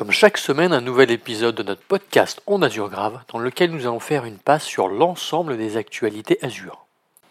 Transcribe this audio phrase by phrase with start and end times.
[0.00, 3.82] Comme chaque semaine, un nouvel épisode de notre podcast On Azure Grave, dans lequel nous
[3.82, 6.86] allons faire une passe sur l'ensemble des actualités Azure.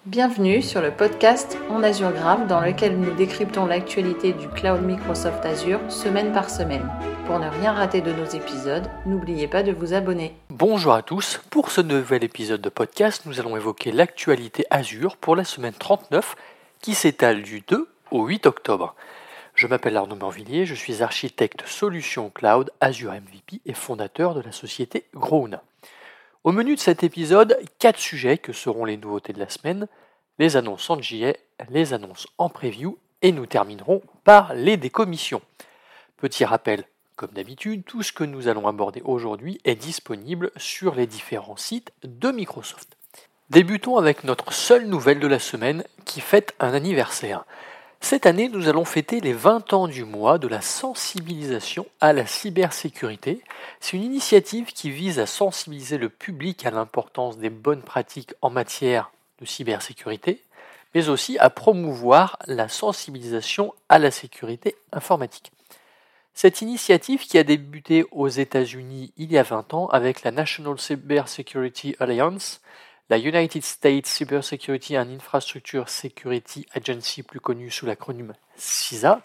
[0.05, 5.43] Bienvenue sur le podcast On Azure Grave, dans lequel nous décryptons l'actualité du cloud Microsoft
[5.47, 6.87] Azure semaine par semaine.
[7.25, 10.35] Pour ne rien rater de nos épisodes, n'oubliez pas de vous abonner.
[10.51, 15.35] Bonjour à tous, pour ce nouvel épisode de podcast, nous allons évoquer l'actualité Azure pour
[15.35, 16.35] la semaine 39
[16.81, 18.93] qui s'étale du 2 au 8 octobre.
[19.59, 24.53] Je m'appelle Arnaud Morvillier, je suis architecte solution cloud Azure MVP et fondateur de la
[24.53, 25.61] société Growna.
[26.45, 29.89] Au menu de cet épisode, quatre sujets que seront les nouveautés de la semaine,
[30.37, 31.33] les annonces en JA,
[31.69, 35.41] les annonces en preview et nous terminerons par les décommissions.
[36.15, 36.85] Petit rappel,
[37.17, 41.91] comme d'habitude, tout ce que nous allons aborder aujourd'hui est disponible sur les différents sites
[42.05, 42.95] de Microsoft.
[43.49, 47.43] Débutons avec notre seule nouvelle de la semaine qui fête un anniversaire.
[48.01, 52.25] Cette année, nous allons fêter les 20 ans du mois de la sensibilisation à la
[52.25, 53.41] cybersécurité.
[53.79, 58.49] C'est une initiative qui vise à sensibiliser le public à l'importance des bonnes pratiques en
[58.49, 60.41] matière de cybersécurité,
[60.95, 65.51] mais aussi à promouvoir la sensibilisation à la sécurité informatique.
[66.33, 70.79] Cette initiative qui a débuté aux États-Unis il y a 20 ans avec la National
[70.79, 72.61] Cyber Security Alliance
[73.09, 79.21] la United States Cybersecurity and Infrastructure Security Agency, plus connue sous l'acronyme CISA,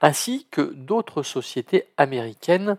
[0.00, 2.76] ainsi que d'autres sociétés américaines,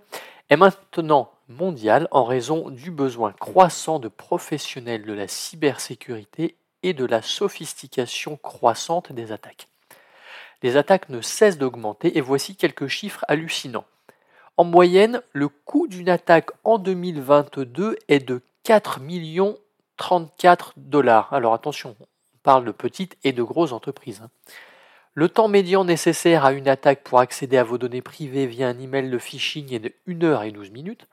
[0.50, 7.06] est maintenant mondiale en raison du besoin croissant de professionnels de la cybersécurité et de
[7.06, 9.68] la sophistication croissante des attaques.
[10.64, 13.86] Les attaques ne cessent d'augmenter et voici quelques chiffres hallucinants.
[14.58, 19.58] En moyenne, le coût d'une attaque en 2022 est de 4 millions
[19.98, 21.34] 34 dollars.
[21.34, 22.06] Alors attention, on
[22.44, 24.22] parle de petites et de grosses entreprises.
[24.24, 24.30] Hein.
[25.14, 28.78] Le temps médian nécessaire à une attaque pour accéder à vos données privées via un
[28.78, 31.08] email de phishing est de 1 heure et 12 minutes.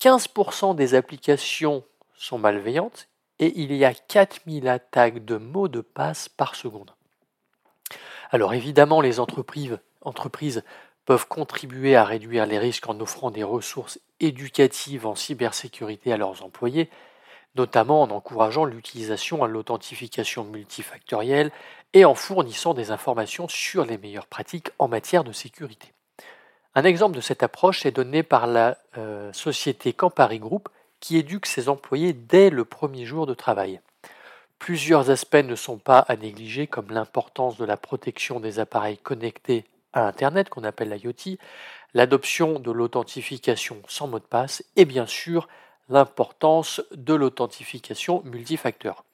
[0.00, 1.84] 15% des applications
[2.16, 3.06] sont malveillantes
[3.38, 6.90] et il y a 4000 attaques de mots de passe par seconde.
[8.32, 10.64] Alors évidemment, les entreprises, entreprises
[11.04, 16.44] peuvent contribuer à réduire les risques en offrant des ressources éducatives en cybersécurité à leurs
[16.44, 16.90] employés,
[17.56, 21.50] notamment en encourageant l'utilisation à l'authentification multifactorielle
[21.92, 25.92] et en fournissant des informations sur les meilleures pratiques en matière de sécurité.
[26.74, 30.70] Un exemple de cette approche est donné par la euh, société Campari Group
[31.00, 33.80] qui éduque ses employés dès le premier jour de travail.
[34.58, 39.64] Plusieurs aspects ne sont pas à négliger comme l'importance de la protection des appareils connectés
[39.92, 41.36] à Internet qu'on appelle l'IoT,
[41.92, 45.48] l'adoption de l'authentification sans mot de passe et bien sûr
[45.88, 49.04] l'importance de l'authentification multifacteur.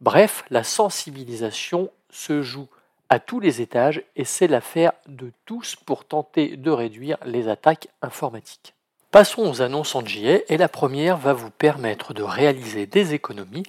[0.00, 2.68] Bref, la sensibilisation se joue
[3.08, 7.88] à tous les étages et c'est l'affaire de tous pour tenter de réduire les attaques
[8.02, 8.74] informatiques.
[9.10, 13.64] Passons aux annonces en JA et la première va vous permettre de réaliser des économies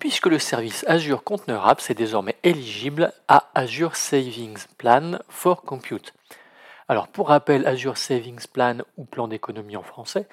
[0.00, 6.12] puisque le service Azure Container Apps est désormais éligible à Azure Savings Plan for Compute.
[6.88, 10.26] Alors pour rappel, Azure Savings Plan ou plan d'économie en français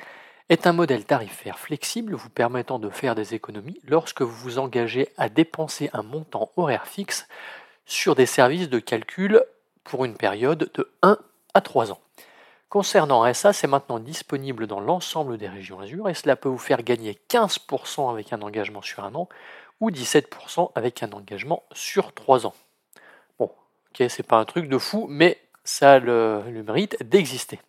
[0.49, 5.09] est un modèle tarifaire flexible vous permettant de faire des économies lorsque vous vous engagez
[5.17, 7.27] à dépenser un montant horaire fixe
[7.85, 9.43] sur des services de calcul
[9.83, 11.17] pour une période de 1
[11.53, 11.99] à 3 ans.
[12.67, 16.83] Concernant SA, c'est maintenant disponible dans l'ensemble des régions Azure et cela peut vous faire
[16.83, 19.29] gagner 15% avec un engagement sur un an
[19.81, 22.55] ou 17% avec un engagement sur 3 ans.
[23.37, 23.45] Bon,
[23.91, 27.59] ok, c'est pas un truc de fou, mais ça le mérite d'exister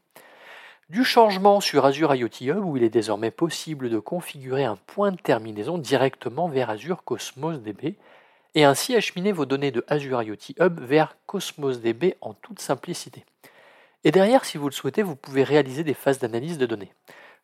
[0.91, 5.12] du changement sur Azure IoT Hub où il est désormais possible de configurer un point
[5.12, 7.95] de terminaison directement vers Azure Cosmos DB
[8.56, 13.25] et ainsi acheminer vos données de Azure IoT Hub vers Cosmos DB en toute simplicité.
[14.03, 16.93] Et derrière, si vous le souhaitez, vous pouvez réaliser des phases d'analyse de données.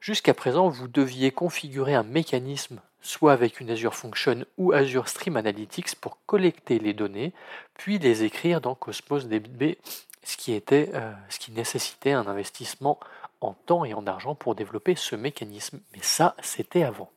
[0.01, 5.37] Jusqu'à présent, vous deviez configurer un mécanisme, soit avec une Azure Function ou Azure Stream
[5.37, 7.33] Analytics, pour collecter les données,
[7.75, 9.79] puis les écrire dans Cosmos DB,
[10.25, 12.99] ce qui, euh, ce qui nécessitait un investissement
[13.41, 17.11] en temps et en argent pour développer ce mécanisme, mais ça, c'était avant.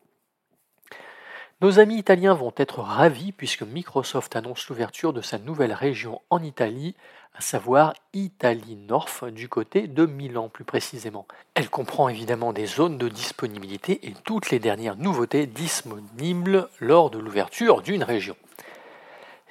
[1.61, 6.41] Nos amis italiens vont être ravis puisque Microsoft annonce l'ouverture de sa nouvelle région en
[6.41, 6.95] Italie,
[7.35, 11.27] à savoir Italie North, du côté de Milan plus précisément.
[11.55, 17.19] Elle comprend évidemment des zones de disponibilité et toutes les dernières nouveautés disponibles lors de
[17.19, 18.37] l'ouverture d'une région.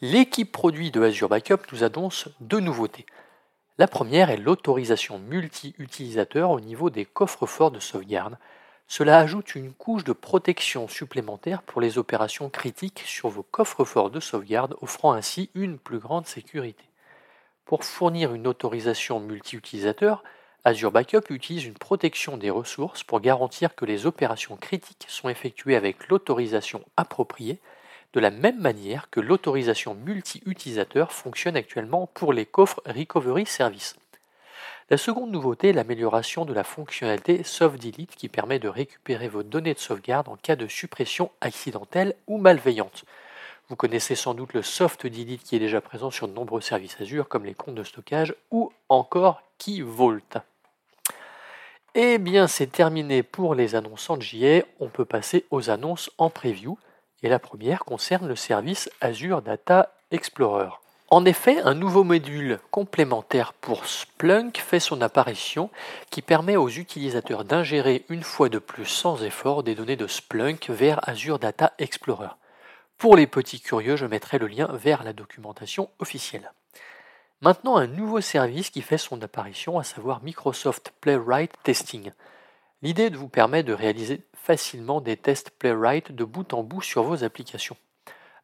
[0.01, 3.05] L'équipe produit de Azure Backup nous annonce deux nouveautés.
[3.81, 8.37] La première est l'autorisation multi-utilisateur au niveau des coffres-forts de sauvegarde.
[8.89, 14.19] Cela ajoute une couche de protection supplémentaire pour les opérations critiques sur vos coffres-forts de
[14.19, 16.83] sauvegarde, offrant ainsi une plus grande sécurité.
[17.67, 20.25] Pour fournir une autorisation multi-utilisateur,
[20.65, 25.77] Azure Backup utilise une protection des ressources pour garantir que les opérations critiques sont effectuées
[25.77, 27.61] avec l'autorisation appropriée,
[28.13, 33.97] de la même manière que l'autorisation multi-utilisateur fonctionne actuellement pour les coffres Recovery Service.
[34.91, 39.43] La seconde nouveauté est l'amélioration de la fonctionnalité Soft Delete qui permet de récupérer vos
[39.43, 43.05] données de sauvegarde en cas de suppression accidentelle ou malveillante.
[43.69, 46.97] Vous connaissez sans doute le Soft Delete qui est déjà présent sur de nombreux services
[46.99, 50.39] Azure comme les comptes de stockage ou encore Key Vault.
[51.95, 54.63] Eh bien, c'est terminé pour les annonces en JA.
[54.81, 56.79] On peut passer aux annonces en preview.
[57.23, 60.71] Et la première concerne le service Azure Data Explorer.
[61.11, 65.71] En effet, un nouveau module complémentaire pour Splunk fait son apparition
[66.11, 70.69] qui permet aux utilisateurs d'ingérer une fois de plus sans effort des données de Splunk
[70.69, 72.29] vers Azure Data Explorer.
[72.99, 76.53] Pour les petits curieux, je mettrai le lien vers la documentation officielle.
[77.41, 82.11] Maintenant, un nouveau service qui fait son apparition, à savoir Microsoft Playwright Testing.
[82.83, 87.25] L'idée vous permet de réaliser facilement des tests Playwright de bout en bout sur vos
[87.25, 87.77] applications.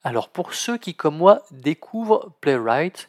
[0.02, 3.08] Alors pour ceux qui, comme moi, découvrent Playwright,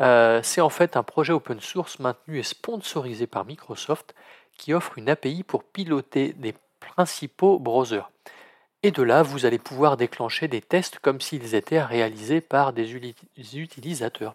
[0.00, 4.14] euh, c'est en fait un projet open source maintenu et sponsorisé par Microsoft
[4.58, 8.10] qui offre une API pour piloter des principaux browsers.
[8.82, 12.92] Et de là, vous allez pouvoir déclencher des tests comme s'ils étaient réalisés par des
[13.54, 14.34] utilisateurs.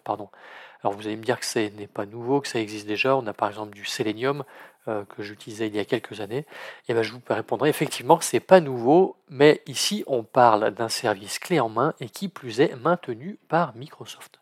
[0.82, 3.16] Alors vous allez me dire que ce n'est pas nouveau, que ça existe déjà.
[3.16, 4.44] On a par exemple du Selenium
[4.88, 6.46] euh, que j'utilisais il y a quelques années.
[6.88, 10.70] Et ben, je vous répondrai effectivement que ce n'est pas nouveau, mais ici on parle
[10.70, 14.40] d'un service clé en main et qui plus est maintenu par Microsoft.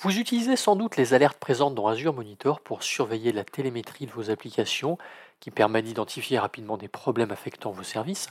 [0.00, 4.10] Vous utilisez sans doute les alertes présentes dans Azure Monitor pour surveiller la télémétrie de
[4.10, 4.98] vos applications,
[5.40, 8.28] qui permet d'identifier rapidement des problèmes affectant vos services.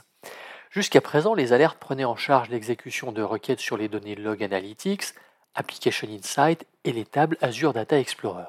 [0.70, 5.14] Jusqu'à présent, les alertes prenaient en charge l'exécution de requêtes sur les données Log Analytics,
[5.54, 8.46] Application Insight et les tables Azure Data Explorer.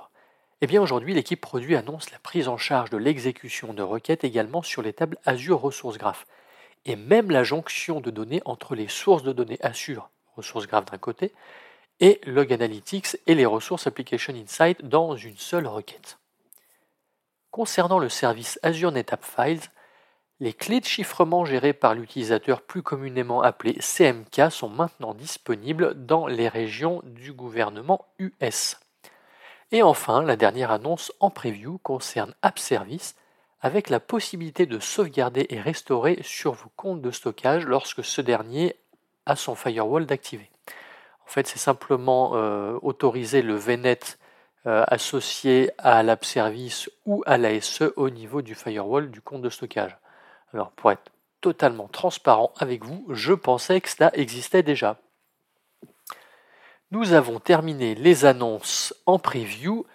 [0.62, 4.64] Eh bien aujourd'hui, l'équipe produit annonce la prise en charge de l'exécution de requêtes également
[4.64, 6.26] sur les tables Azure Resource Graph
[6.86, 10.98] et même la jonction de données entre les sources de données Azure Resource Graph d'un
[10.98, 11.34] côté
[12.00, 16.18] et Log Analytics et les ressources Application Insight dans une seule requête.
[17.52, 19.62] Concernant le service Azure NetApp Files,
[20.40, 26.28] les clés de chiffrement gérées par l'utilisateur plus communément appelé CMK sont maintenant disponibles dans
[26.28, 28.78] les régions du gouvernement US.
[29.72, 33.16] Et enfin, la dernière annonce en preview concerne App Service
[33.62, 38.76] avec la possibilité de sauvegarder et restaurer sur vos comptes de stockage lorsque ce dernier
[39.26, 40.52] a son firewall d'activer.
[41.26, 44.20] En fait, c'est simplement euh, autoriser le VNet
[44.68, 49.50] euh, associé à l'app service ou à l'ASE au niveau du firewall du compte de
[49.50, 49.98] stockage.
[50.56, 51.12] Alors pour être
[51.42, 54.98] totalement transparent avec vous, je pensais que cela existait déjà.
[56.92, 59.86] Nous avons terminé les annonces en preview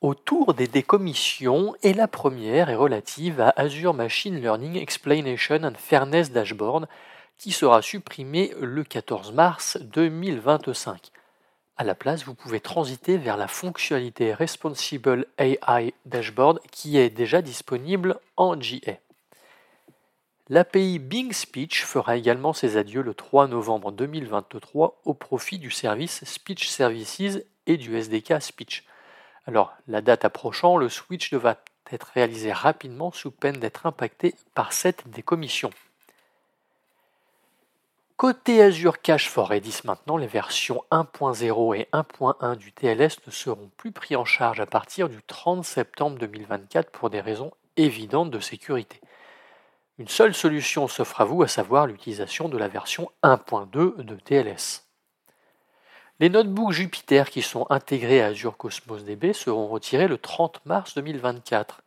[0.00, 6.32] autour des décommissions et la première est relative à Azure Machine Learning Explanation and Fairness
[6.32, 6.88] Dashboard
[7.36, 11.12] qui sera supprimé le 14 mars 2025.
[11.76, 17.40] À la place, vous pouvez transiter vers la fonctionnalité Responsible AI Dashboard qui est déjà
[17.40, 18.98] disponible en GA.
[20.50, 26.24] L'API Bing Speech fera également ses adieux le 3 novembre 2023 au profit du service
[26.24, 28.86] Speech Services et du SDK Speech.
[29.46, 31.56] Alors, la date approchant, le switch devra
[31.92, 35.68] être réalisé rapidement sous peine d'être impacté par cette décommission.
[38.16, 43.70] Côté Azure Cache for Redis maintenant, les versions 1.0 et 1.1 du TLS ne seront
[43.76, 48.40] plus pris en charge à partir du 30 septembre 2024 pour des raisons évidentes de
[48.40, 49.02] sécurité.
[49.98, 54.84] Une seule solution s'offre à vous, à savoir l'utilisation de la version 1.2 de TLS.
[56.20, 60.94] Les notebooks Jupyter qui sont intégrés à Azure Cosmos DB seront retirés le 30 mars
[60.94, 61.82] 2024.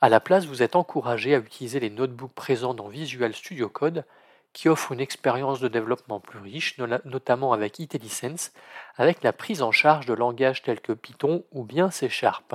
[0.00, 4.06] À la place, vous êtes encouragé à utiliser les notebooks présents dans Visual Studio Code
[4.54, 8.52] qui offrent une expérience de développement plus riche, notamment avec IntelliSense,
[8.96, 12.54] avec la prise en charge de langages tels que Python ou bien C Sharp.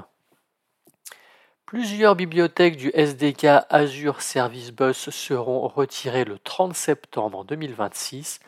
[1.76, 8.40] Plusieurs bibliothèques du SDK Azure Service Bus seront retirées le 30 septembre 2026.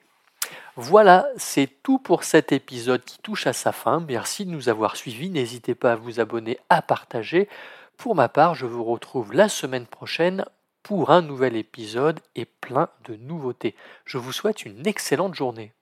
[0.82, 4.00] Voilà, c'est tout pour cet épisode qui touche à sa fin.
[4.00, 5.28] Merci de nous avoir suivis.
[5.28, 7.50] N'hésitez pas à vous abonner, à partager.
[7.98, 10.46] Pour ma part, je vous retrouve la semaine prochaine
[10.82, 13.74] pour un nouvel épisode et plein de nouveautés.
[14.06, 15.74] Je vous souhaite une excellente journée.